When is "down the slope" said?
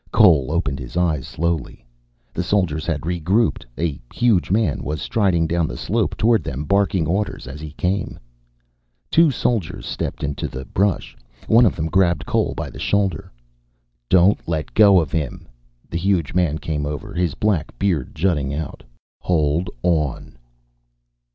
5.45-6.17